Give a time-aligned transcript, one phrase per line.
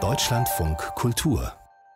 [0.00, 1.52] Deutschlandfunk Kultur.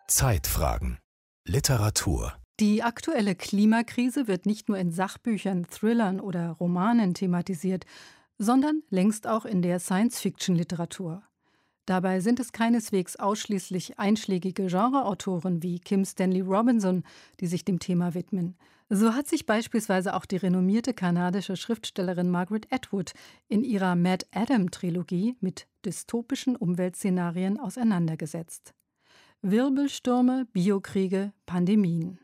[0.09, 0.99] Zeitfragen.
[1.47, 2.33] Literatur.
[2.59, 7.85] Die aktuelle Klimakrise wird nicht nur in Sachbüchern, Thrillern oder Romanen thematisiert,
[8.37, 11.23] sondern längst auch in der Science-Fiction-Literatur.
[11.85, 17.03] Dabei sind es keineswegs ausschließlich einschlägige Genreautoren wie Kim Stanley Robinson,
[17.39, 18.55] die sich dem Thema widmen.
[18.89, 23.13] So hat sich beispielsweise auch die renommierte kanadische Schriftstellerin Margaret Atwood
[23.47, 28.73] in ihrer Mad Adam Trilogie mit dystopischen Umweltszenarien auseinandergesetzt.
[29.41, 32.19] Wirbelstürme, Biokriege, Pandemien.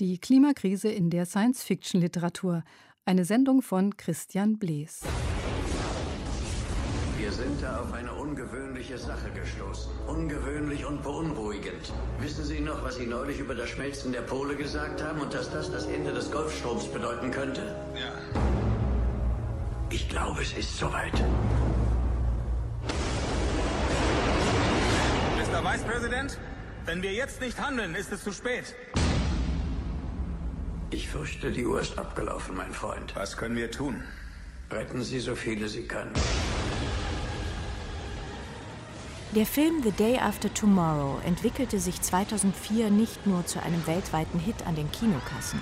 [0.00, 2.62] Die Klimakrise in der Science-Fiction-Literatur.
[3.04, 5.00] Eine Sendung von Christian Blees.
[7.28, 9.92] Wir sind da auf eine ungewöhnliche Sache gestoßen.
[10.06, 11.92] Ungewöhnlich und beunruhigend.
[12.20, 15.50] Wissen Sie noch, was Sie neulich über das Schmelzen der Pole gesagt haben und dass
[15.50, 17.76] das das Ende des Golfstroms bedeuten könnte?
[17.94, 18.12] Ja.
[19.90, 21.12] Ich glaube, es ist soweit.
[25.36, 25.62] Mr.
[25.62, 26.38] Vice President,
[26.86, 28.74] wenn wir jetzt nicht handeln, ist es zu spät.
[30.88, 33.14] Ich fürchte, die Uhr ist abgelaufen, mein Freund.
[33.16, 34.02] Was können wir tun?
[34.70, 36.14] Retten Sie so viele Sie können.
[39.38, 44.66] Der Film The Day After Tomorrow entwickelte sich 2004 nicht nur zu einem weltweiten Hit
[44.66, 45.60] an den Kinokassen.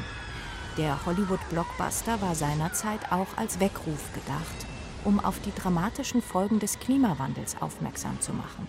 [0.78, 4.66] Der Hollywood-Blockbuster war seinerzeit auch als Weckruf gedacht,
[5.04, 8.66] um auf die dramatischen Folgen des Klimawandels aufmerksam zu machen.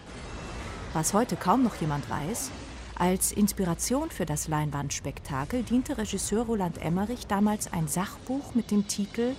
[0.91, 2.51] Was heute kaum noch jemand weiß,
[2.95, 9.35] als Inspiration für das Leinwandspektakel diente Regisseur Roland Emmerich damals ein Sachbuch mit dem Titel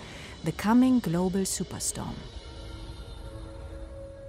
[0.47, 2.15] The Coming Global Superstorm.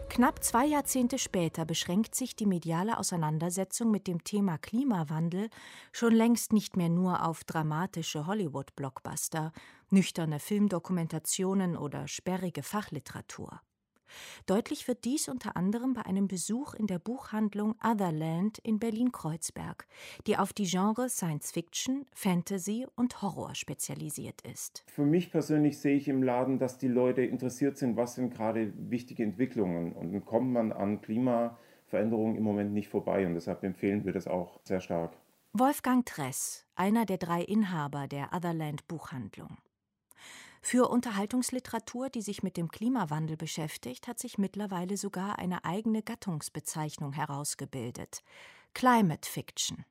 [0.10, 5.50] Knapp zwei Jahrzehnte später beschränkt sich die mediale Auseinandersetzung mit dem Thema Klimawandel
[5.94, 9.54] schon längst nicht mehr nur auf dramatische Hollywood-Blockbuster,
[9.92, 13.62] nüchterne Filmdokumentationen oder sperrige Fachliteratur.
[14.46, 19.88] Deutlich wird dies unter anderem bei einem Besuch in der Buchhandlung Otherland in Berlin-Kreuzberg,
[20.28, 24.83] die auf die Genres Science Fiction, Fantasy und Horror spezialisiert ist.
[24.88, 28.73] Für mich persönlich sehe ich im Laden, dass die Leute interessiert sind, was sind gerade
[28.76, 29.94] wichtige Entwicklungen.
[29.94, 33.26] Und dann kommt man an Klimaveränderungen im Moment nicht vorbei.
[33.26, 35.14] Und deshalb empfehlen wir das auch sehr stark.
[35.54, 39.58] Wolfgang Tress, einer der drei Inhaber der Otherland Buchhandlung.
[40.61, 47.14] Für Unterhaltungsliteratur, die sich mit dem Klimawandel beschäftigt, hat sich mittlerweile sogar eine eigene Gattungsbezeichnung
[47.14, 48.23] herausgebildet
[48.73, 49.86] Climate Fiction.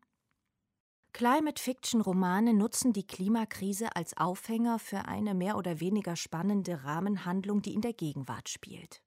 [1.12, 7.60] Climate Fiction Romane nutzen die Klimakrise als Aufhänger für eine mehr oder weniger spannende Rahmenhandlung,
[7.62, 9.02] die in der Gegenwart spielt.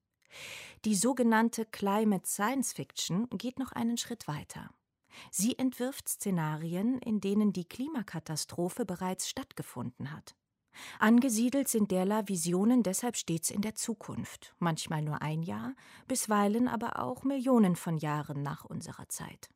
[0.83, 4.71] Die sogenannte Climate Science Fiction geht noch einen Schritt weiter.
[5.29, 10.35] Sie entwirft Szenarien, in denen die Klimakatastrophe bereits stattgefunden hat.
[10.99, 15.73] Angesiedelt sind derlei Visionen deshalb stets in der Zukunft, manchmal nur ein Jahr,
[16.07, 19.49] bisweilen aber auch Millionen von Jahren nach unserer Zeit.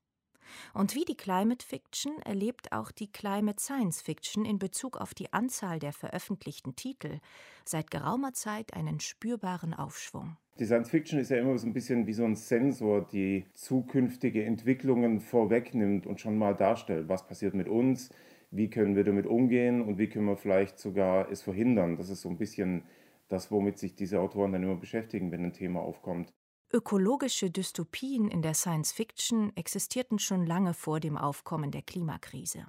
[0.74, 5.34] Und wie die Climate Fiction erlebt auch die Climate Science Fiction in Bezug auf die
[5.34, 7.20] Anzahl der veröffentlichten Titel
[7.66, 10.38] seit geraumer Zeit einen spürbaren Aufschwung.
[10.60, 14.46] Die Science Fiction ist ja immer so ein bisschen wie so ein Sensor, die zukünftige
[14.46, 18.10] Entwicklungen vorwegnimmt und schon mal darstellt, was passiert mit uns,
[18.52, 21.98] wie können wir damit umgehen und wie können wir vielleicht sogar es verhindern.
[21.98, 22.84] Das ist so ein bisschen
[23.28, 26.34] das, womit sich diese Autoren dann immer beschäftigen, wenn ein Thema aufkommt.
[26.74, 32.66] Ökologische Dystopien in der Science Fiction existierten schon lange vor dem Aufkommen der Klimakrise.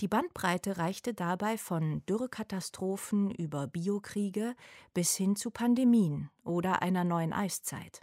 [0.00, 4.54] Die Bandbreite reichte dabei von Dürrekatastrophen über Biokriege
[4.94, 8.00] bis hin zu Pandemien oder einer neuen Eiszeit.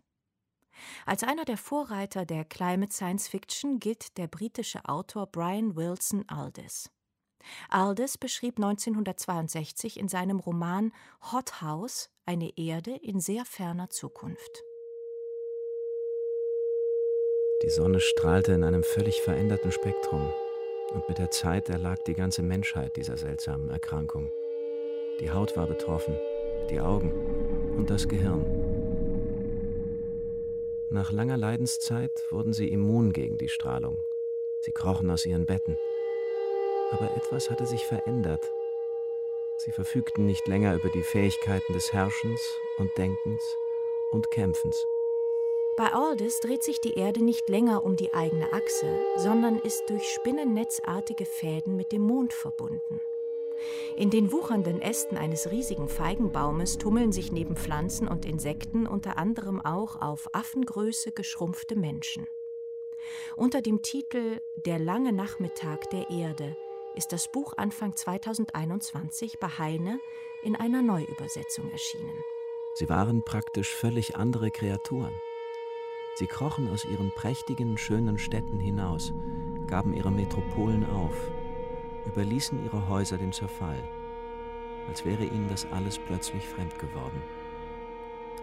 [1.05, 6.89] Als einer der Vorreiter der Climate Science Fiction gilt der britische Autor Brian Wilson Aldiss.
[7.69, 10.91] Aldiss beschrieb 1962 in seinem Roman
[11.31, 14.63] Hot House eine Erde in sehr ferner Zukunft.
[17.63, 20.31] Die Sonne strahlte in einem völlig veränderten Spektrum,
[20.93, 24.31] und mit der Zeit erlag die ganze Menschheit dieser seltsamen Erkrankung.
[25.19, 26.15] Die Haut war betroffen,
[26.69, 27.11] die Augen
[27.75, 28.66] und das Gehirn.
[30.89, 34.03] Nach langer Leidenszeit wurden sie immun gegen die Strahlung.
[34.61, 35.77] Sie krochen aus ihren Betten.
[36.91, 38.49] Aber etwas hatte sich verändert.
[39.57, 42.41] Sie verfügten nicht länger über die Fähigkeiten des Herrschens
[42.77, 43.43] und Denkens
[44.11, 44.85] und Kämpfens.
[45.75, 50.07] Bei Aldous dreht sich die Erde nicht länger um die eigene Achse, sondern ist durch
[50.13, 53.01] spinnennetzartige Fäden mit dem Mond verbunden.
[53.95, 59.59] In den wuchernden Ästen eines riesigen Feigenbaumes tummeln sich neben Pflanzen und Insekten unter anderem
[59.59, 62.27] auch auf Affengröße geschrumpfte Menschen.
[63.35, 66.55] Unter dem Titel Der lange Nachmittag der Erde
[66.95, 69.99] ist das Buch Anfang 2021 bei Heine
[70.41, 72.23] in einer Neuübersetzung erschienen.
[72.73, 75.13] Sie waren praktisch völlig andere Kreaturen.
[76.15, 79.13] Sie krochen aus ihren prächtigen, schönen Städten hinaus,
[79.67, 81.13] gaben ihre Metropolen auf,
[82.07, 83.83] überließen ihre Häuser dem Zerfall,
[84.87, 87.21] als wäre ihnen das alles plötzlich fremd geworden.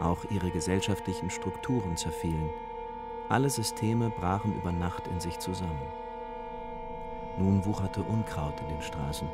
[0.01, 2.51] Auch ihre gesellschaftlichen Strukturen zerfielen.
[3.29, 5.81] Alle Systeme brachen über Nacht in sich zusammen.
[7.39, 9.29] Nun wucherte Unkraut in den Straßen,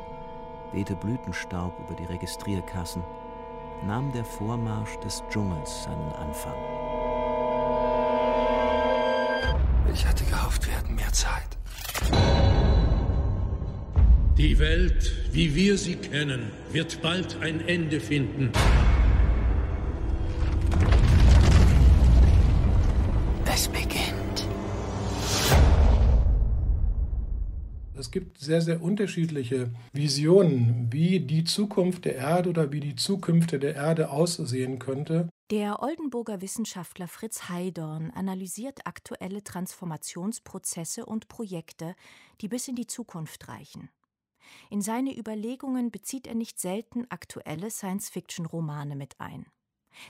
[0.71, 3.03] wehte Blütenstaub über die Registrierkassen,
[3.85, 6.55] nahm der Vormarsch des Dschungels seinen Anfang.
[9.93, 11.57] Ich hatte gehofft, wir hätten mehr Zeit.
[14.37, 18.51] Die Welt, wie wir sie kennen, wird bald ein Ende finden.
[23.45, 24.47] Es beginnt.
[27.93, 33.59] Es gibt sehr, sehr unterschiedliche Visionen, wie die Zukunft der Erde oder wie die Zukünfte
[33.59, 35.27] der Erde aussehen könnte.
[35.51, 41.95] Der Oldenburger Wissenschaftler Fritz Heidorn analysiert aktuelle Transformationsprozesse und Projekte,
[42.39, 43.89] die bis in die Zukunft reichen.
[44.69, 49.45] In seine Überlegungen bezieht er nicht selten aktuelle Science-Fiction-Romane mit ein.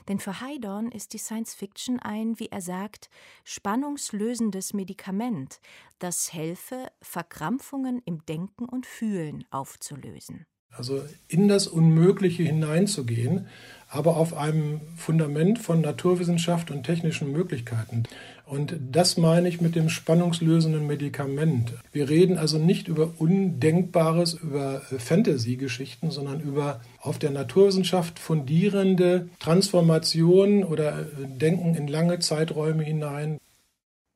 [0.08, 3.10] Denn für Heidorn ist die Science-Fiction ein, wie er sagt,
[3.44, 5.60] spannungslösendes Medikament,
[5.98, 10.46] das helfe, Verkrampfungen im Denken und Fühlen aufzulösen.
[10.74, 13.46] Also in das Unmögliche hineinzugehen,
[13.88, 18.04] aber auf einem Fundament von Naturwissenschaft und technischen Möglichkeiten.
[18.52, 21.72] Und das meine ich mit dem spannungslösenden Medikament.
[21.90, 30.64] Wir reden also nicht über Undenkbares, über Fantasy-Geschichten, sondern über auf der Naturwissenschaft fundierende Transformation
[30.64, 33.38] oder Denken in lange Zeiträume hinein.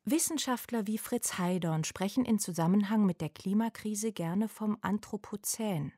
[0.04, 5.92] Wissenschaftler wie Fritz Heidorn sprechen in Zusammenhang mit der Klimakrise gerne vom Anthropozän.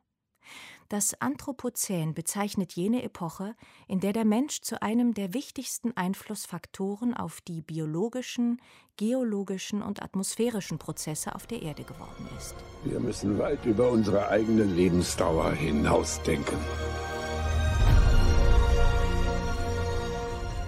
[0.89, 3.55] Das Anthropozän bezeichnet jene Epoche,
[3.89, 8.59] in der der Mensch zu einem der wichtigsten Einflussfaktoren auf die biologischen,
[8.97, 12.55] geologischen und atmosphärischen Prozesse auf der Erde geworden ist.
[12.85, 16.59] Wir müssen weit über unsere eigene Lebensdauer hinausdenken.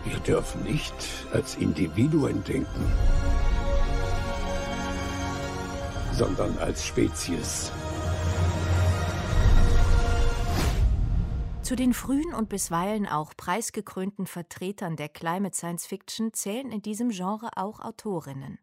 [0.05, 0.95] Wir dürfen nicht
[1.33, 2.93] als Individuen denken,
[6.13, 7.73] sondern als Spezies.
[11.71, 17.11] Zu den frühen und bisweilen auch preisgekrönten Vertretern der Climate Science Fiction zählen in diesem
[17.11, 18.59] Genre auch Autorinnen.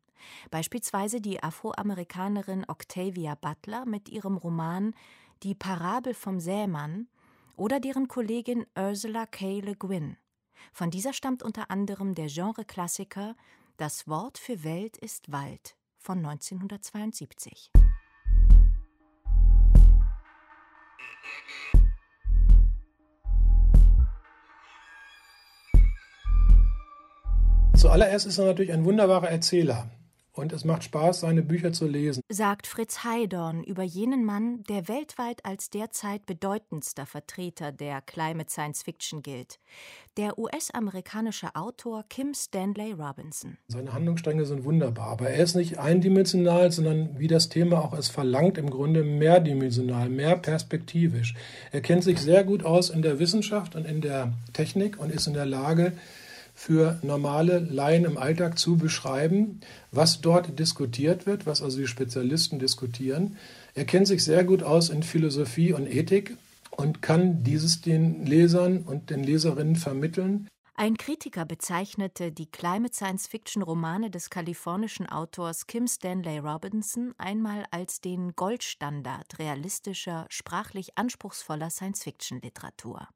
[0.51, 4.93] Beispielsweise die Afroamerikanerin Octavia Butler mit ihrem Roman
[5.41, 7.07] Die Parabel vom Sämann
[7.55, 9.61] oder deren Kollegin Ursula K.
[9.61, 10.17] Le Guin.
[10.73, 13.37] Von dieser stammt unter anderem der Genreklassiker
[13.77, 17.71] Das Wort für Welt ist Wald von 1972.
[27.77, 29.87] Zuallererst ist er natürlich ein wunderbarer Erzähler.
[30.33, 32.21] Und es macht Spaß, seine Bücher zu lesen.
[32.29, 38.81] Sagt Fritz Heidorn über jenen Mann, der weltweit als derzeit bedeutendster Vertreter der Climate Science
[38.83, 39.59] Fiction gilt.
[40.15, 43.57] Der US-amerikanische Autor Kim Stanley Robinson.
[43.67, 48.09] Seine Handlungsstränge sind wunderbar, aber er ist nicht eindimensional, sondern wie das Thema auch es
[48.09, 51.35] verlangt, im Grunde mehrdimensional, mehr perspektivisch.
[51.71, 55.27] Er kennt sich sehr gut aus in der Wissenschaft und in der Technik und ist
[55.27, 55.93] in der Lage,
[56.57, 59.61] für normale Laien im Alltag zu beschreiben,
[59.91, 63.37] was dort diskutiert wird, was also die Spezialisten diskutieren.
[63.75, 66.35] Er kennt sich sehr gut aus in Philosophie und Ethik
[66.71, 70.47] und kann dieses den Lesern und den Leserinnen vermitteln.
[70.73, 77.65] Ein Kritiker bezeichnete die Climate Science Fiction Romane des kalifornischen Autors Kim Stanley Robinson einmal
[77.69, 83.07] als den Goldstandard realistischer, sprachlich anspruchsvoller Science Fiction Literatur.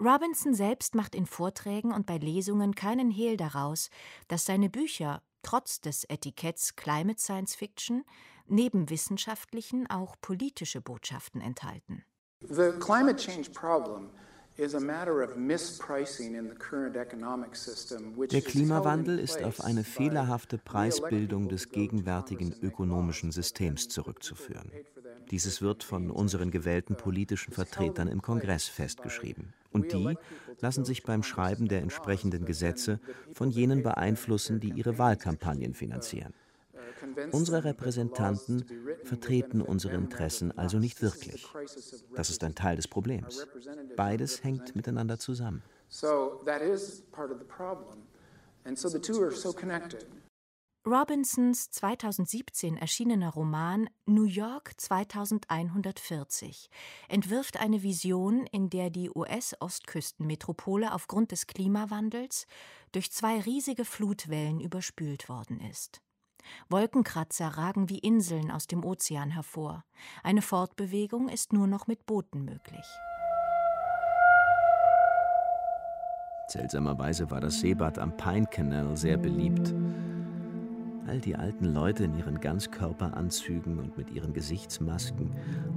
[0.00, 3.90] Robinson selbst macht in Vorträgen und bei Lesungen keinen Hehl daraus,
[4.28, 8.04] dass seine Bücher trotz des Etiketts Climate Science Fiction
[8.46, 12.02] neben wissenschaftlichen auch politische Botschaften enthalten.
[12.40, 14.10] The climate change problem
[14.58, 14.68] der
[18.42, 24.70] Klimawandel ist auf eine fehlerhafte Preisbildung des gegenwärtigen ökonomischen Systems zurückzuführen.
[25.30, 29.54] Dieses wird von unseren gewählten politischen Vertretern im Kongress festgeschrieben.
[29.72, 30.16] Und die
[30.60, 33.00] lassen sich beim Schreiben der entsprechenden Gesetze
[33.32, 36.34] von jenen beeinflussen, die ihre Wahlkampagnen finanzieren.
[37.32, 38.64] Unsere Repräsentanten
[39.04, 41.46] vertreten unsere Interessen also nicht wirklich.
[42.14, 43.46] Das ist ein Teil des Problems.
[43.96, 45.62] Beides hängt miteinander zusammen.
[50.90, 56.68] Robinsons 2017 erschienener Roman New York 2140
[57.08, 62.48] entwirft eine Vision, in der die US-Ostküstenmetropole aufgrund des Klimawandels
[62.90, 66.02] durch zwei riesige Flutwellen überspült worden ist.
[66.68, 69.84] Wolkenkratzer ragen wie Inseln aus dem Ozean hervor.
[70.24, 72.86] Eine Fortbewegung ist nur noch mit Booten möglich.
[76.48, 79.72] Seltsamerweise war das Seebad am Pine Canal sehr beliebt.
[81.10, 85.32] All die alten Leute in ihren Ganzkörperanzügen und mit ihren Gesichtsmasken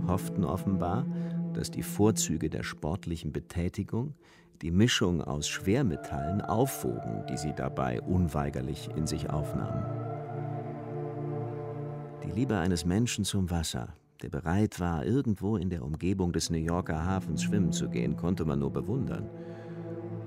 [0.07, 1.07] hofften offenbar,
[1.55, 4.13] dass die Vorzüge der sportlichen Betätigung
[4.61, 9.83] die Mischung aus Schwermetallen aufwogen, die sie dabei unweigerlich in sich aufnahmen.
[12.23, 13.87] Die Liebe eines Menschen zum Wasser,
[14.21, 18.45] der bereit war, irgendwo in der Umgebung des New Yorker Hafens schwimmen zu gehen, konnte
[18.45, 19.27] man nur bewundern.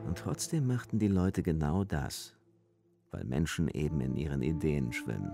[0.08, 2.35] Und trotzdem machten die Leute genau das,
[3.16, 5.32] weil Menschen eben in ihren Ideen schwimmen.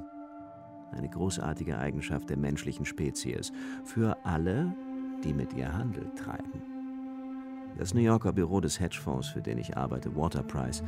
[0.93, 3.51] Eine großartige Eigenschaft der menschlichen Spezies
[3.85, 4.73] für alle,
[5.25, 6.63] die mit ihr Handel treiben.
[7.79, 10.85] Das New Yorker Büro des Hedgefonds, für den ich arbeite, Waterprise,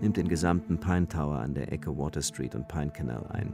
[0.00, 3.52] nimmt den gesamten Pine Tower an der Ecke Water Street und Pine Canal ein.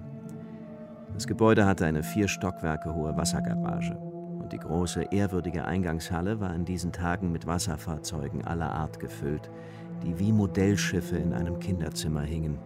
[1.14, 6.64] Das Gebäude hatte eine vier Stockwerke hohe Wassergarage und die große, ehrwürdige Eingangshalle war in
[6.64, 9.50] diesen Tagen mit Wasserfahrzeugen aller Art gefüllt,
[10.02, 12.58] die wie Modellschiffe in einem Kinderzimmer hingen.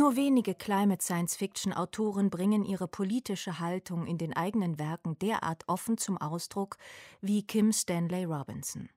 [0.00, 5.64] Nur wenige Climate Science Fiction Autoren bringen ihre politische Haltung in den eigenen Werken derart
[5.66, 6.78] offen zum Ausdruck
[7.20, 8.88] wie Kim Stanley Robinson.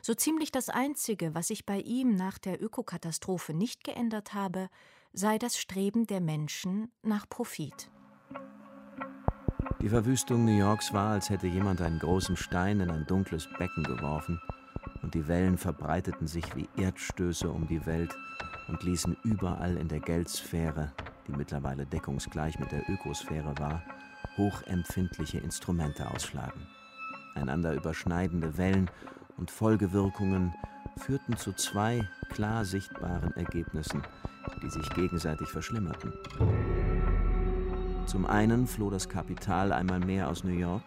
[0.00, 4.70] So ziemlich das Einzige, was sich bei ihm nach der Ökokatastrophe nicht geändert habe,
[5.12, 7.90] sei das Streben der Menschen nach Profit.
[9.82, 13.84] Die Verwüstung New Yorks war, als hätte jemand einen großen Stein in ein dunkles Becken
[13.84, 14.40] geworfen,
[15.04, 18.16] und die Wellen verbreiteten sich wie Erdstöße um die Welt
[18.68, 20.92] und ließen überall in der Geldsphäre,
[21.28, 23.82] die mittlerweile deckungsgleich mit der Ökosphäre war,
[24.38, 26.66] hochempfindliche Instrumente ausschlagen.
[27.34, 28.90] Einander überschneidende Wellen
[29.36, 30.54] und Folgewirkungen
[30.96, 34.02] führten zu zwei klar sichtbaren Ergebnissen,
[34.62, 36.14] die sich gegenseitig verschlimmerten.
[38.06, 40.82] Zum einen floh das Kapital einmal mehr aus New York,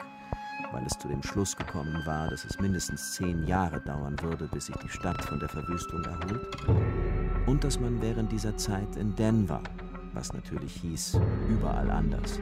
[0.72, 4.68] weil es zu dem Schluss gekommen war, dass es mindestens zehn Jahre dauern würde, bis
[4.68, 6.46] sich die Stadt von der Verwüstung erholt,
[7.46, 9.62] und dass man während dieser Zeit in Denver,
[10.14, 11.20] was natürlich hieß,
[11.50, 12.40] überall anders,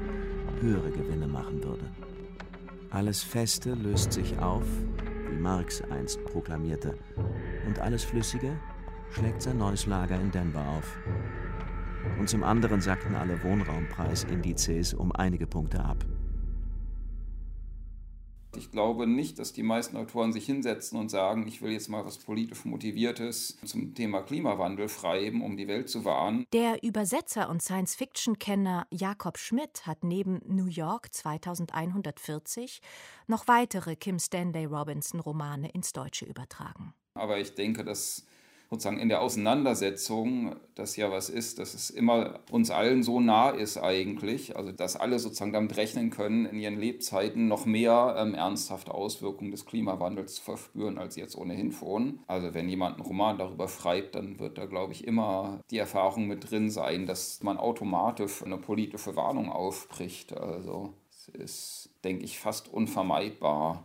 [0.62, 1.86] höhere Gewinne machen würde.
[2.92, 4.66] Alles Feste löst sich auf,
[5.30, 6.98] wie Marx einst proklamierte,
[7.68, 8.58] und alles Flüssige
[9.12, 10.98] schlägt sein neues Lager in Denver auf
[12.20, 15.98] und zum anderen sackten alle Wohnraumpreiindizes um einige Punkte ab.
[18.76, 22.06] Ich glaube nicht, dass die meisten Autoren sich hinsetzen und sagen, ich will jetzt mal
[22.06, 26.46] was politisch Motiviertes zum Thema Klimawandel schreiben, um die Welt zu wahren.
[26.52, 32.82] Der Übersetzer und Science-Fiction-Kenner Jakob Schmidt hat neben New York 2140
[33.28, 36.94] noch weitere Kim Stanley Robinson-Romane ins Deutsche übertragen.
[37.14, 38.26] Aber ich denke, dass
[38.70, 43.50] sozusagen in der Auseinandersetzung das ja was ist, dass es immer uns allen so nah
[43.50, 48.34] ist eigentlich, also dass alle sozusagen damit rechnen können, in ihren Lebzeiten noch mehr ähm,
[48.34, 52.20] ernsthafte Auswirkungen des Klimawandels zu verspüren, als jetzt ohnehin schon.
[52.28, 56.28] Also wenn jemand einen Roman darüber schreibt, dann wird da, glaube ich, immer die Erfahrung
[56.28, 60.36] mit drin sein, dass man automatisch eine politische Warnung ausspricht.
[60.36, 63.84] Also es ist, denke ich, fast unvermeidbar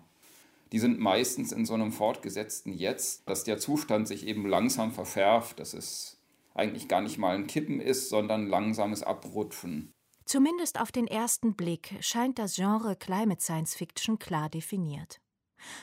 [0.72, 5.58] die sind meistens in so einem fortgesetzten Jetzt, dass der Zustand sich eben langsam verschärft,
[5.58, 6.18] dass es
[6.54, 9.92] eigentlich gar nicht mal ein Kippen ist, sondern langsames Abrutschen.
[10.24, 15.20] Zumindest auf den ersten Blick scheint das Genre Climate Science Fiction klar definiert.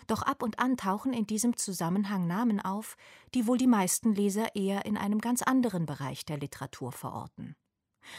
[0.08, 2.96] Doch ab und an tauchen in diesem Zusammenhang Namen auf,
[3.34, 7.56] die wohl die meisten Leser eher in einem ganz anderen Bereich der Literatur verorten.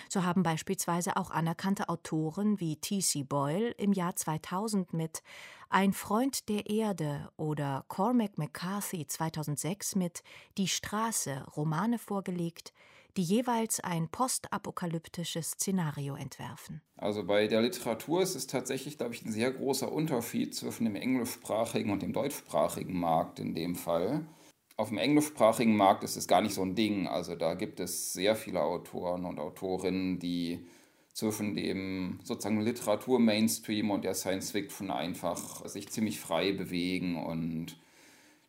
[0.08, 3.24] So haben beispielsweise auch anerkannte Autoren wie T.C.
[3.24, 5.22] Boyle im Jahr 2000 mit
[5.68, 10.22] Ein Freund der Erde oder Cormac McCarthy 2006 mit
[10.56, 12.72] Die Straße Romane vorgelegt,
[13.16, 16.82] die jeweils ein postapokalyptisches Szenario entwerfen.
[16.96, 20.94] Also bei der Literatur ist es tatsächlich, glaube ich, ein sehr großer Unterschied zwischen dem
[20.94, 24.24] englischsprachigen und dem deutschsprachigen Markt in dem Fall
[24.78, 27.08] auf dem englischsprachigen Markt ist es gar nicht so ein Ding.
[27.08, 30.66] Also da gibt es sehr viele Autoren und Autorinnen, die
[31.12, 37.76] zwischen dem sozusagen Literatur-Mainstream und der Science-Fiction einfach sich ziemlich frei bewegen und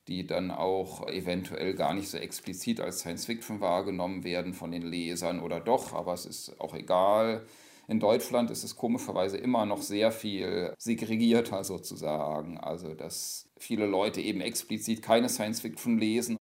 [0.07, 5.39] die dann auch eventuell gar nicht so explizit als Science-Fiction wahrgenommen werden von den Lesern
[5.39, 7.43] oder doch, aber es ist auch egal.
[7.87, 12.59] In Deutschland ist es komischerweise immer noch sehr viel segregierter sozusagen.
[12.59, 16.37] Also, dass viele Leute eben explizit keine Science Fiction lesen.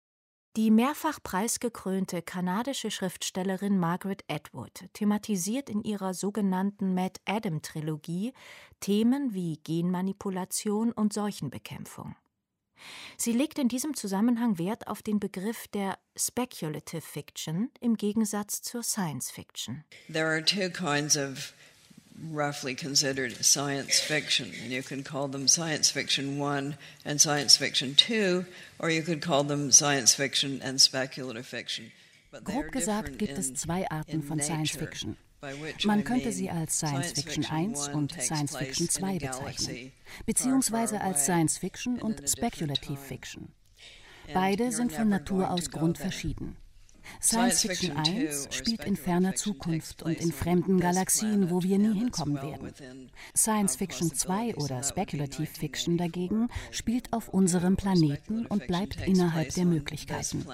[0.56, 8.34] Die mehrfach preisgekrönte kanadische Schriftstellerin Margaret Atwood thematisiert in ihrer sogenannten Matt Adam Trilogie
[8.80, 12.16] Themen wie Genmanipulation und Seuchenbekämpfung.
[13.18, 18.84] Sie legt in diesem Zusammenhang Wert auf den Begriff der Speculative Fiction im Gegensatz zur
[18.84, 19.84] Science Fiction.
[20.12, 21.54] There are two kinds of
[22.32, 24.52] roughly considered science fiction.
[24.68, 28.46] You can call them science fiction 1 and science fiction 2,
[28.80, 31.92] or you could call them science fiction and speculative fiction.
[32.44, 35.18] Grob gesagt gibt es zwei Arten von Science Fiction.
[35.86, 39.92] Man könnte sie als Science Fiction 1 und Science Fiction 2 bezeichnen,
[40.26, 43.50] beziehungsweise als Science Fiction und Speculative Fiction.
[44.34, 46.58] Beide sind von Natur aus grundverschieden.
[47.22, 52.42] Science Fiction 1 spielt in ferner Zukunft und in fremden Galaxien, wo wir nie hinkommen
[52.42, 53.12] werden.
[53.36, 59.66] Science Fiction 2 oder Speculative Fiction dagegen spielt auf unserem Planeten und bleibt innerhalb der
[59.66, 60.46] Möglichkeiten.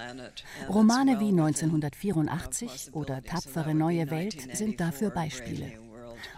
[0.70, 5.74] Romane wie 1984 oder Tapfere neue Welt sind dafür Beispiele.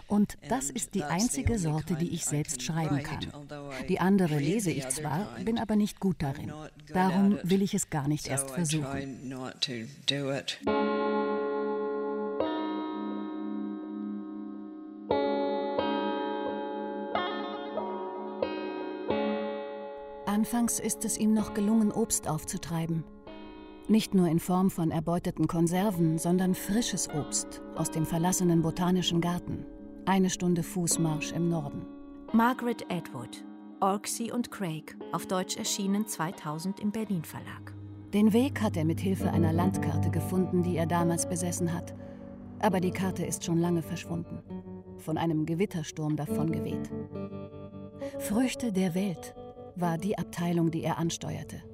[0.08, 3.26] Und das ist die einzige Sorte, die ich selbst schreiben kann.
[3.88, 6.52] Die andere lese ich zwar, bin aber nicht gut darin.
[6.92, 9.34] Darum will ich es gar nicht erst versuchen.
[20.26, 23.04] Anfangs ist es ihm noch gelungen, Obst aufzutreiben.
[23.88, 29.64] Nicht nur in Form von erbeuteten Konserven, sondern frisches Obst aus dem verlassenen botanischen Garten.
[30.08, 31.84] Eine Stunde Fußmarsch im Norden.
[32.32, 33.44] Margaret Atwood,
[33.80, 37.74] Orksey und Craig, auf Deutsch erschienen 2000 im Berlin Verlag.
[38.14, 41.92] Den Weg hat er mit Hilfe einer Landkarte gefunden, die er damals besessen hat.
[42.60, 44.38] Aber die Karte ist schon lange verschwunden.
[44.98, 46.88] Von einem Gewittersturm davongeweht.
[48.20, 49.34] Früchte der Welt
[49.74, 51.64] war die Abteilung, die er ansteuerte.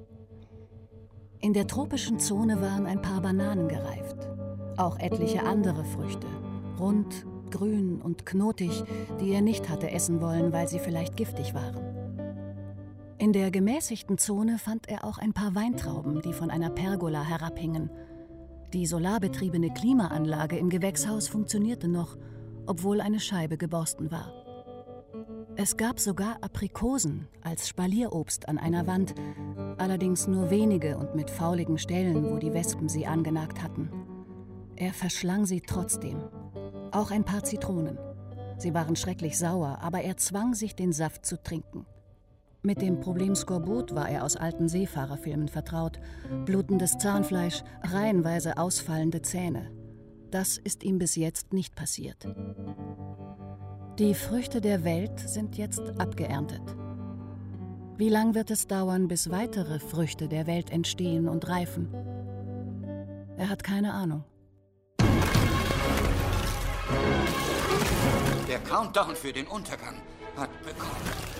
[1.39, 4.27] In der tropischen Zone waren ein paar Bananen gereift.
[4.77, 6.25] Auch etliche andere Früchte.
[6.79, 8.83] Rund, grün und knotig,
[9.21, 12.03] die er nicht hatte essen wollen, weil sie vielleicht giftig waren.
[13.19, 17.91] In der gemäßigten Zone fand er auch ein paar Weintrauben, die von einer Pergola herabhingen.
[18.73, 22.17] Die solarbetriebene Klimaanlage im Gewächshaus funktionierte noch,
[22.65, 24.33] obwohl eine Scheibe geborsten war.
[25.55, 29.13] Es gab sogar Aprikosen als Spalierobst an einer Wand,
[29.77, 33.91] allerdings nur wenige und mit fauligen Stellen, wo die Wespen sie angenagt hatten.
[34.75, 36.17] Er verschlang sie trotzdem
[36.95, 37.97] auch ein paar Zitronen.
[38.57, 41.85] Sie waren schrecklich sauer, aber er zwang sich, den Saft zu trinken.
[42.61, 45.99] Mit dem Problem Skorbut war er aus alten Seefahrerfilmen vertraut.
[46.45, 49.69] Blutendes Zahnfleisch, reihenweise ausfallende Zähne.
[50.31, 52.25] Das ist ihm bis jetzt nicht passiert.
[53.99, 56.61] Die Früchte der Welt sind jetzt abgeerntet.
[57.97, 61.93] Wie lang wird es dauern, bis weitere Früchte der Welt entstehen und reifen?
[63.37, 64.23] Er hat keine Ahnung.
[68.47, 69.95] Der Countdown für den Untergang
[70.35, 70.91] hat begonnen.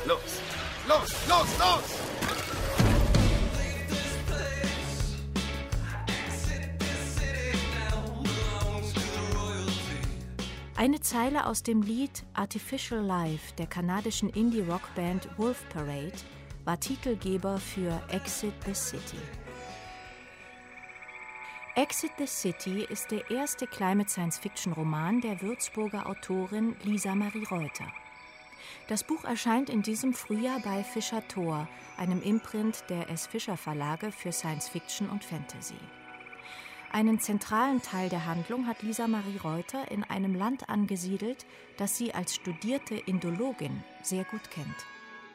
[0.05, 0.41] Los,
[0.87, 2.13] los, los, los!
[10.75, 16.11] Eine Zeile aus dem Lied Artificial Life der kanadischen Indie-Rock-Band Wolf Parade
[16.65, 19.42] war Titelgeber für Exit the City.
[21.75, 27.87] Exit the City ist der erste Climate-Science-Fiction-Roman der Würzburger Autorin Lisa Marie Reuter.
[28.87, 33.25] Das Buch erscheint in diesem Frühjahr bei Fischer Thor, einem Imprint der S.
[33.25, 35.79] Fischer Verlage für Science Fiction und Fantasy.
[36.91, 42.13] Einen zentralen Teil der Handlung hat Lisa Marie Reuter in einem Land angesiedelt, das sie
[42.13, 44.85] als studierte Indologin sehr gut kennt.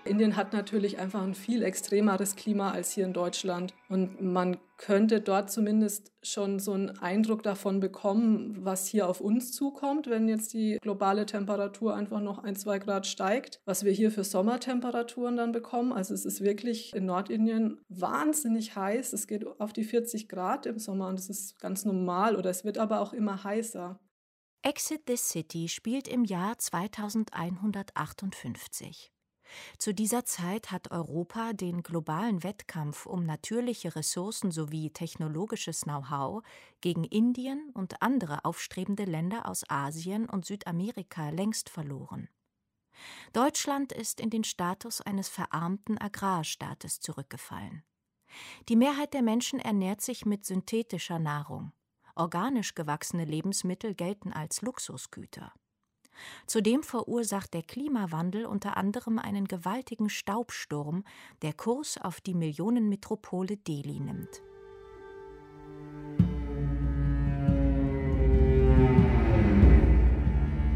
[0.05, 3.75] Indien hat natürlich einfach ein viel extremeres Klima als hier in Deutschland.
[3.89, 9.53] Und man könnte dort zumindest schon so einen Eindruck davon bekommen, was hier auf uns
[9.53, 14.11] zukommt, wenn jetzt die globale Temperatur einfach noch ein, zwei Grad steigt, was wir hier
[14.11, 15.93] für Sommertemperaturen dann bekommen.
[15.93, 19.13] Also es ist wirklich in Nordindien wahnsinnig heiß.
[19.13, 22.65] Es geht auf die 40 Grad im Sommer und das ist ganz normal oder es
[22.65, 23.99] wird aber auch immer heißer.
[24.63, 29.13] Exit the City spielt im Jahr 2158.
[29.79, 36.43] Zu dieser Zeit hat Europa den globalen Wettkampf um natürliche Ressourcen sowie technologisches Know-how
[36.81, 42.29] gegen Indien und andere aufstrebende Länder aus Asien und Südamerika längst verloren.
[43.33, 47.85] Deutschland ist in den Status eines verarmten Agrarstaates zurückgefallen.
[48.69, 51.73] Die Mehrheit der Menschen ernährt sich mit synthetischer Nahrung.
[52.15, 55.53] Organisch gewachsene Lebensmittel gelten als Luxusgüter.
[56.47, 61.05] Zudem verursacht der Klimawandel unter anderem einen gewaltigen Staubsturm,
[61.43, 64.43] der Kurs auf die Millionenmetropole Delhi nimmt.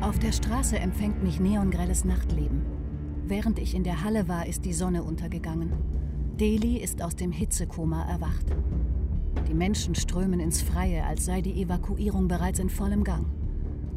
[0.01, 2.67] Auf der Straße empfängt mich neongrelles Nachtleben.
[3.25, 5.73] Während ich in der Halle war, ist die Sonne untergegangen.
[6.39, 8.47] Delhi ist aus dem Hitzekoma erwacht.
[9.49, 13.27] Die Menschen strömen ins Freie, als sei die Evakuierung bereits in vollem Gang.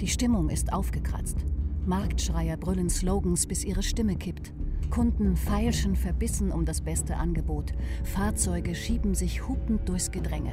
[0.01, 1.37] Die Stimmung ist aufgekratzt.
[1.85, 4.51] Marktschreier brüllen Slogans, bis ihre Stimme kippt.
[4.89, 7.73] Kunden feilschen verbissen um das beste Angebot.
[8.03, 10.51] Fahrzeuge schieben sich hupend durchs Gedränge.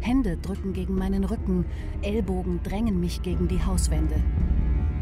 [0.00, 1.64] Hände drücken gegen meinen Rücken,
[2.02, 4.22] Ellbogen drängen mich gegen die Hauswände.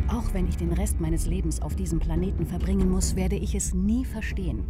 [0.07, 3.75] Auch wenn ich den Rest meines Lebens auf diesem Planeten verbringen muss, werde ich es
[3.75, 4.65] nie verstehen.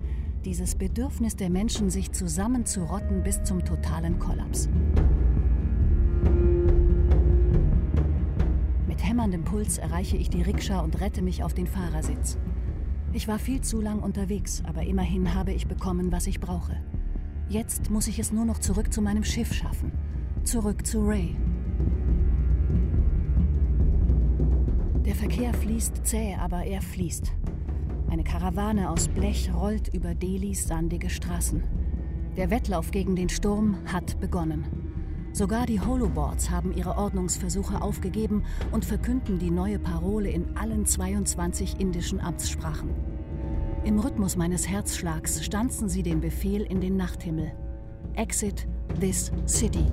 [0.47, 4.71] Dieses Bedürfnis der Menschen, sich zusammenzurotten bis zum totalen Kollaps.
[9.29, 12.39] Hämmerndem Puls erreiche ich die Rikscha und rette mich auf den Fahrersitz.
[13.13, 16.77] Ich war viel zu lang unterwegs, aber immerhin habe ich bekommen, was ich brauche.
[17.51, 19.93] Jetzt muss ich es nur noch zurück zu meinem Schiff schaffen.
[20.45, 21.37] Zurück zu Ray.
[25.05, 27.31] Der Verkehr fließt zäh, aber er fließt.
[28.09, 31.63] Eine Karawane aus Blech rollt über Delis sandige Straßen.
[32.39, 34.78] Der Wettlauf gegen den Sturm hat begonnen.
[35.39, 41.79] Sogar die Holoboards haben ihre Ordnungsversuche aufgegeben und verkünden die neue Parole in allen 22
[41.79, 42.91] indischen Amtssprachen.
[43.85, 47.53] Im Rhythmus meines Herzschlags stanzen sie den Befehl in den Nachthimmel.
[48.17, 48.67] Exit
[48.99, 49.87] this city.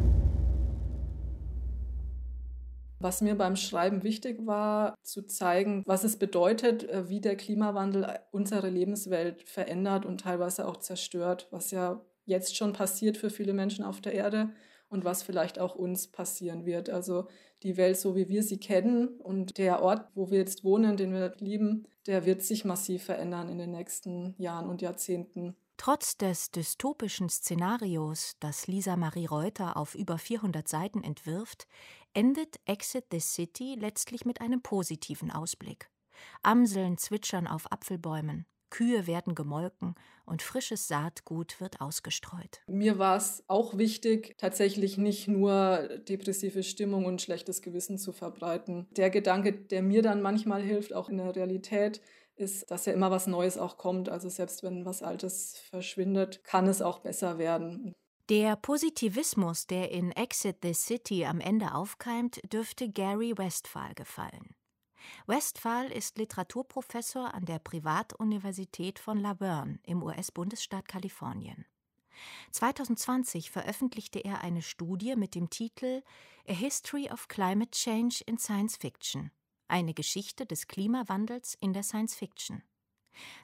[2.98, 8.18] Was mir beim Schreiben wichtig war, zu zeigen, was es bedeutet, äh, wie der Klimawandel
[8.32, 13.86] unsere Lebenswelt verändert und teilweise auch zerstört, was ja jetzt schon passiert für viele Menschen
[13.86, 14.50] auf der Erde
[14.90, 16.90] und was vielleicht auch uns passieren wird.
[16.90, 17.28] Also
[17.64, 21.14] die Welt, so wie wir sie kennen und der Ort, wo wir jetzt wohnen, den
[21.14, 25.56] wir lieben, der wird sich massiv verändern in den nächsten Jahren und Jahrzehnten.
[25.78, 31.68] Trotz des dystopischen Szenarios, das Lisa Marie Reuter auf über 400 Seiten entwirft,
[32.14, 35.90] endet Exit the City letztlich mit einem positiven Ausblick.
[36.44, 38.46] Amseln zwitschern auf Apfelbäumen,
[38.76, 42.60] Kühe werden gemolken und frisches Saatgut wird ausgestreut.
[42.68, 48.86] Mir war es auch wichtig, tatsächlich nicht nur depressive Stimmung und schlechtes Gewissen zu verbreiten.
[48.98, 52.02] Der Gedanke, der mir dann manchmal hilft, auch in der Realität,
[52.36, 54.10] ist, dass ja immer was Neues auch kommt.
[54.10, 57.96] Also selbst wenn was Altes verschwindet, kann es auch besser werden.
[58.28, 64.54] Der Positivismus, der in Exit the City am Ende aufkeimt, dürfte Gary Westphal gefallen.
[65.28, 71.66] Westphal ist Literaturprofessor an der Privatuniversität von La Verne im US-Bundesstaat Kalifornien.
[72.52, 76.02] 2020 veröffentlichte er eine Studie mit dem Titel
[76.48, 79.32] A History of Climate Change in Science Fiction,
[79.68, 82.64] eine Geschichte des Klimawandels in der Science Fiction.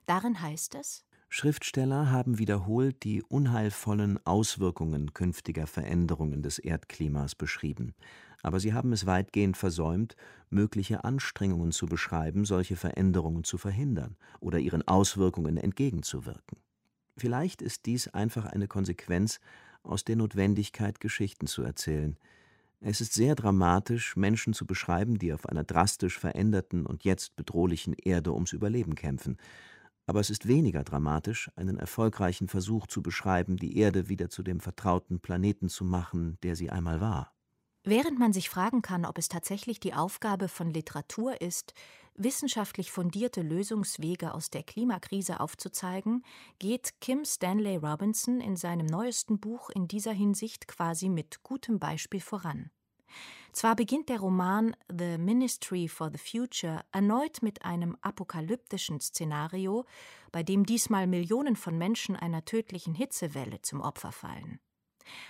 [0.06, 7.96] Darin heißt es, Schriftsteller haben wiederholt die unheilvollen Auswirkungen künftiger Veränderungen des Erdklimas beschrieben,
[8.44, 10.16] aber sie haben es weitgehend versäumt,
[10.50, 16.58] mögliche Anstrengungen zu beschreiben, solche Veränderungen zu verhindern oder ihren Auswirkungen entgegenzuwirken.
[17.18, 19.40] Vielleicht ist dies einfach eine Konsequenz
[19.84, 22.18] aus der Notwendigkeit, Geschichten zu erzählen.
[22.80, 27.94] Es ist sehr dramatisch, Menschen zu beschreiben, die auf einer drastisch veränderten und jetzt bedrohlichen
[27.94, 29.38] Erde ums Überleben kämpfen.
[30.08, 34.60] Aber es ist weniger dramatisch, einen erfolgreichen Versuch zu beschreiben, die Erde wieder zu dem
[34.60, 37.34] vertrauten Planeten zu machen, der sie einmal war.
[37.84, 41.74] Während man sich fragen kann, ob es tatsächlich die Aufgabe von Literatur ist,
[42.16, 46.24] wissenschaftlich fundierte Lösungswege aus der Klimakrise aufzuzeigen,
[46.60, 52.22] geht Kim Stanley Robinson in seinem neuesten Buch in dieser Hinsicht quasi mit gutem Beispiel
[52.22, 52.70] voran.
[53.52, 59.86] Zwar beginnt der Roman The Ministry for the Future erneut mit einem apokalyptischen Szenario,
[60.32, 64.60] bei dem diesmal Millionen von Menschen einer tödlichen Hitzewelle zum Opfer fallen.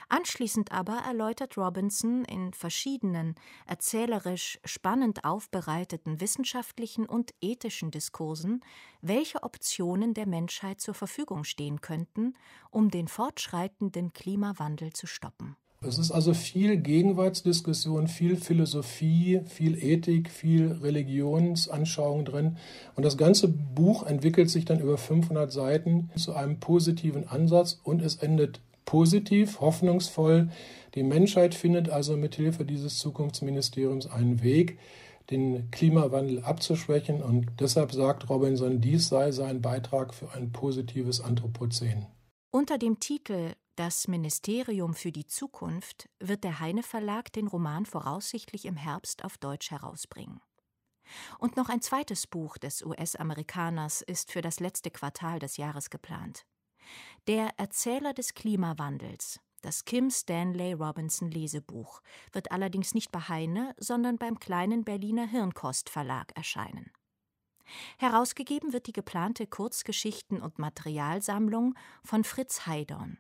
[0.10, 8.64] Anschließend aber erläutert Robinson in verschiedenen, erzählerisch spannend aufbereiteten wissenschaftlichen und ethischen Diskursen,
[9.02, 12.36] welche Optionen der Menschheit zur Verfügung stehen könnten,
[12.70, 15.56] um den fortschreitenden Klimawandel zu stoppen.
[15.84, 22.58] Es ist also viel Gegenwartsdiskussion, viel Philosophie, viel Ethik, viel Religionsanschauung drin.
[22.96, 28.04] Und das ganze Buch entwickelt sich dann über 500 Seiten zu einem positiven Ansatz und
[28.04, 30.50] es endet positiv, hoffnungsvoll.
[30.96, 34.78] Die Menschheit findet also mit Hilfe dieses Zukunftsministeriums einen Weg,
[35.30, 37.22] den Klimawandel abzuschwächen.
[37.22, 42.08] Und deshalb sagt Robinson, dies sei sein Beitrag für ein positives Anthropozän.
[42.52, 48.65] Unter dem Titel Das Ministerium für die Zukunft wird der Heine Verlag den Roman voraussichtlich
[48.65, 50.41] im Herbst auf Deutsch herausbringen.
[51.39, 56.46] Und noch ein zweites Buch des US-Amerikaners ist für das letzte Quartal des Jahres geplant.
[57.28, 64.17] Der Erzähler des Klimawandels, Das Kim Stanley Robinson Lesebuch wird allerdings nicht bei Heine, sondern
[64.17, 66.91] beim kleinen Berliner Hirnkost Verlag erscheinen.
[68.00, 73.20] Herausgegeben wird die geplante Kurzgeschichten- und Materialsammlung von Fritz Heidorn.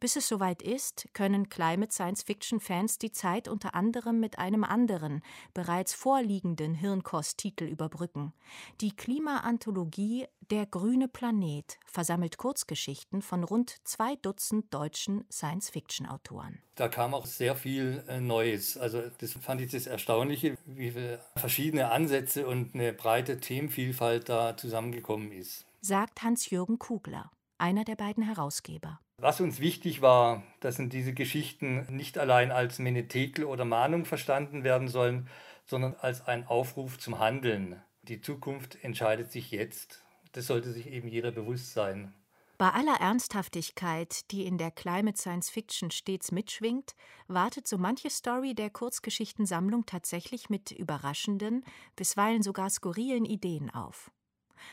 [0.00, 4.64] Bis es soweit ist, können Climate Science Fiction Fans die Zeit unter anderem mit einem
[4.64, 8.32] anderen, bereits vorliegenden Hirnkost-Titel überbrücken.
[8.80, 16.58] Die Klimaanthologie Der grüne Planet versammelt Kurzgeschichten von rund zwei Dutzend deutschen Science-Fiction-Autoren.
[16.74, 18.76] Da kam auch sehr viel äh, Neues.
[18.76, 24.56] Also das fand ich das Erstaunliche, wie viele verschiedene Ansätze und eine breite Themenvielfalt da
[24.56, 25.64] zusammengekommen ist.
[25.80, 27.30] Sagt Hans-Jürgen Kugler,
[27.64, 29.00] einer der beiden Herausgeber.
[29.16, 34.64] Was uns wichtig war, dass in diese Geschichten nicht allein als Menetekel oder Mahnung verstanden
[34.64, 35.30] werden sollen,
[35.64, 37.80] sondern als ein Aufruf zum Handeln.
[38.02, 40.04] Die Zukunft entscheidet sich jetzt.
[40.32, 42.12] Das sollte sich eben jeder bewusst sein.
[42.58, 46.94] Bei aller Ernsthaftigkeit, die in der Climate Science Fiction stets mitschwingt,
[47.28, 51.64] wartet so manche Story der Kurzgeschichtensammlung tatsächlich mit überraschenden,
[51.96, 54.10] bisweilen sogar skurrilen Ideen auf.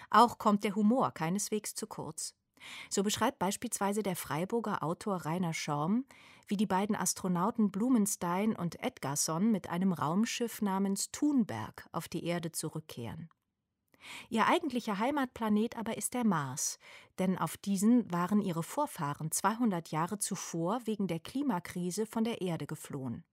[0.10, 2.36] Auch kommt der Humor keineswegs zu kurz.
[2.90, 6.06] So beschreibt beispielsweise der Freiburger Autor Rainer Schorm,
[6.48, 12.52] wie die beiden Astronauten Blumenstein und Edgarson mit einem Raumschiff namens Thunberg auf die Erde
[12.52, 13.30] zurückkehren.
[14.30, 16.80] Ihr eigentlicher Heimatplanet aber ist der Mars,
[17.20, 22.66] denn auf diesen waren ihre Vorfahren 200 Jahre zuvor wegen der Klimakrise von der Erde
[22.66, 23.24] geflohen.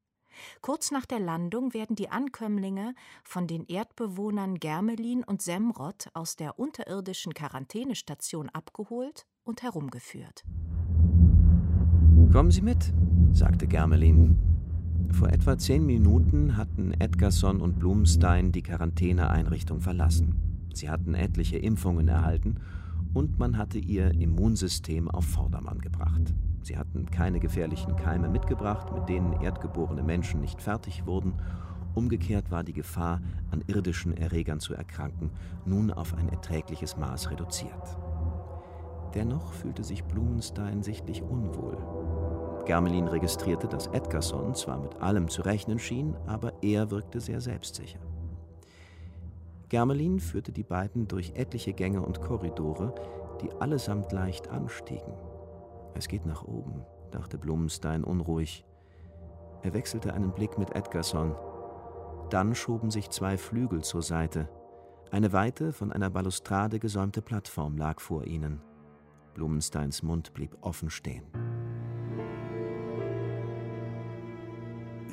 [0.60, 6.58] Kurz nach der Landung werden die Ankömmlinge von den Erdbewohnern Germelin und Semrod aus der
[6.58, 10.44] unterirdischen Quarantänestation abgeholt und herumgeführt.
[12.32, 12.92] Kommen Sie mit,
[13.32, 14.36] sagte Germelin.
[15.12, 20.68] Vor etwa zehn Minuten hatten Edgarson und Blumstein die Quarantäneeinrichtung verlassen.
[20.74, 22.60] Sie hatten etliche Impfungen erhalten
[23.14, 26.34] und man hatte ihr Immunsystem auf Vordermann gebracht.
[26.62, 31.34] Sie hatten keine gefährlichen Keime mitgebracht, mit denen erdgeborene Menschen nicht fertig wurden.
[31.94, 35.30] Umgekehrt war die Gefahr, an irdischen Erregern zu erkranken,
[35.64, 37.98] nun auf ein erträgliches Maß reduziert.
[39.14, 41.78] Dennoch fühlte sich Blumenstein sichtlich unwohl.
[42.66, 47.98] Germelin registrierte, dass Edgarson zwar mit allem zu rechnen schien, aber er wirkte sehr selbstsicher.
[49.70, 52.94] Germelin führte die beiden durch etliche Gänge und Korridore,
[53.42, 55.12] die allesamt leicht anstiegen.
[55.98, 58.64] Es geht nach oben, dachte Blumenstein unruhig.
[59.62, 61.34] Er wechselte einen Blick mit Edgarson.
[62.30, 64.48] Dann schoben sich zwei Flügel zur Seite.
[65.10, 68.60] Eine weite, von einer Balustrade gesäumte Plattform lag vor ihnen.
[69.34, 71.24] Blumensteins Mund blieb offen stehen.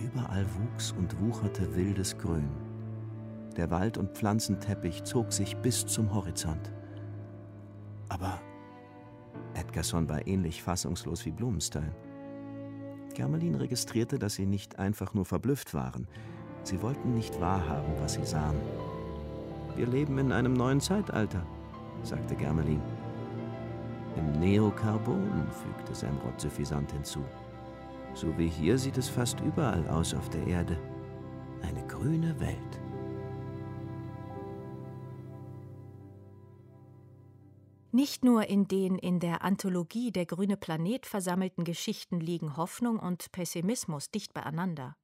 [0.05, 2.51] Überall wuchs und wucherte wildes Grün.
[3.57, 6.71] Der Wald- und Pflanzenteppich zog sich bis zum Horizont.
[8.07, 8.39] Aber
[9.55, 11.95] Edgarson war ähnlich fassungslos wie Blumenstein.
[13.13, 16.07] Germelin registrierte, dass sie nicht einfach nur verblüfft waren.
[16.63, 18.57] Sie wollten nicht wahrhaben, was sie sahen.
[19.75, 21.45] Wir leben in einem neuen Zeitalter,
[22.03, 22.81] sagte Germelin.
[24.17, 27.23] Im Neokarbon, fügte Semrod suffisant hinzu.
[28.13, 30.77] So wie hier sieht es fast überall aus auf der Erde.
[31.61, 32.84] Eine grüne Welt.
[37.95, 43.31] Nicht nur in den in der Anthologie Der grüne Planet versammelten Geschichten liegen Hoffnung und
[43.31, 44.97] Pessimismus dicht beieinander.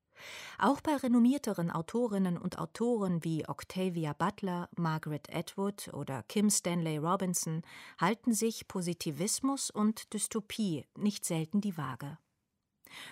[0.59, 7.61] Auch bei renommierteren Autorinnen und Autoren wie Octavia Butler, Margaret Atwood oder Kim Stanley Robinson
[7.97, 12.17] halten sich Positivismus und Dystopie nicht selten die Waage.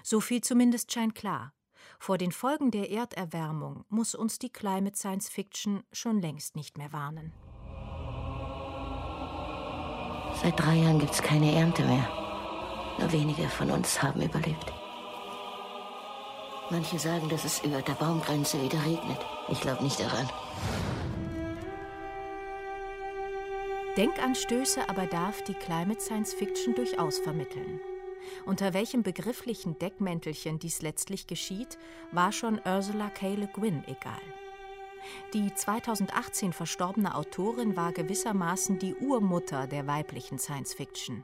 [0.04, 1.54] So viel zumindest scheint klar.
[2.00, 6.92] Vor den Folgen der Erderwärmung muss uns die Climate Science Fiction schon längst nicht mehr
[6.92, 7.32] warnen.
[10.42, 12.08] Seit drei Jahren gibt es keine Ernte mehr.
[12.98, 14.72] Nur wenige von uns haben überlebt.
[16.70, 19.20] Manche sagen, dass es über der Baumgrenze wieder regnet.
[19.50, 20.30] Ich glaube nicht daran.
[23.98, 27.82] Denkanstöße aber darf die Climate Science Fiction durchaus vermitteln.
[28.46, 31.78] Unter welchem begrifflichen Deckmäntelchen dies letztlich geschieht,
[32.12, 33.36] war schon Ursula K.
[33.36, 34.22] Le Guin egal.
[35.34, 41.24] Die 2018 verstorbene Autorin war gewissermaßen die Urmutter der weiblichen Science Fiction.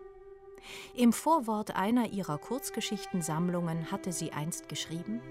[0.96, 5.22] Im Vorwort einer ihrer Kurzgeschichtensammlungen hatte sie einst geschrieben: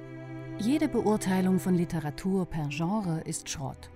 [0.59, 3.91] Jede Beurteilung von Literatur per Genre ist Schrott.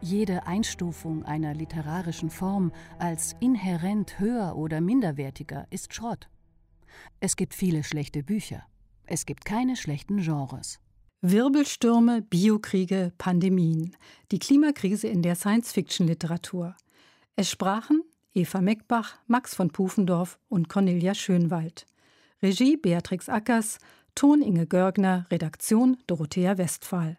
[0.00, 6.30] Jede Einstufung einer literarischen Form als inhärent höher oder minderwertiger ist Schrott.
[7.20, 8.64] Es gibt viele schlechte Bücher.
[9.04, 10.80] Es gibt keine schlechten Genres.
[11.22, 13.94] Wirbelstürme, Biokriege, Pandemien.
[14.32, 16.74] Die Klimakrise in der Science-Fiction-Literatur.
[17.36, 18.02] Es sprachen
[18.32, 21.84] Eva Meckbach, Max von Pufendorf und Cornelia Schönwald.
[22.42, 23.80] Regie Beatrix Ackers,
[24.14, 27.18] Ton Inge Görgner, Redaktion Dorothea Westphal.